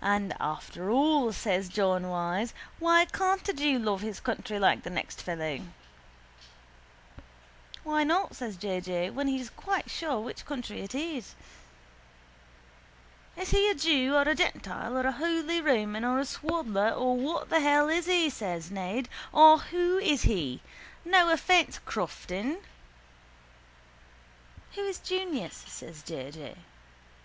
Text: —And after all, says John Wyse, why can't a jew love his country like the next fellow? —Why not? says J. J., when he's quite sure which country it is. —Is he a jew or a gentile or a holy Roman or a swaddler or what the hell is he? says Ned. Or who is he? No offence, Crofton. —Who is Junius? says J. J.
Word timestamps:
—And 0.00 0.36
after 0.38 0.88
all, 0.88 1.32
says 1.32 1.68
John 1.68 2.04
Wyse, 2.08 2.54
why 2.78 3.06
can't 3.06 3.48
a 3.48 3.52
jew 3.52 3.76
love 3.76 4.00
his 4.00 4.20
country 4.20 4.56
like 4.56 4.84
the 4.84 4.88
next 4.88 5.20
fellow? 5.20 5.62
—Why 7.82 8.04
not? 8.04 8.36
says 8.36 8.56
J. 8.56 8.80
J., 8.80 9.10
when 9.10 9.26
he's 9.26 9.50
quite 9.50 9.90
sure 9.90 10.20
which 10.20 10.46
country 10.46 10.82
it 10.82 10.94
is. 10.94 11.34
—Is 13.36 13.50
he 13.50 13.68
a 13.68 13.74
jew 13.74 14.14
or 14.14 14.22
a 14.22 14.34
gentile 14.36 14.96
or 14.96 15.08
a 15.08 15.10
holy 15.10 15.60
Roman 15.60 16.04
or 16.04 16.20
a 16.20 16.24
swaddler 16.24 16.90
or 16.90 17.16
what 17.16 17.50
the 17.50 17.58
hell 17.58 17.88
is 17.88 18.06
he? 18.06 18.30
says 18.30 18.70
Ned. 18.70 19.08
Or 19.32 19.58
who 19.58 19.98
is 19.98 20.22
he? 20.22 20.60
No 21.04 21.30
offence, 21.30 21.80
Crofton. 21.84 22.58
—Who 24.76 24.82
is 24.82 25.00
Junius? 25.00 25.64
says 25.66 26.04
J. 26.04 26.30
J. 26.30 26.54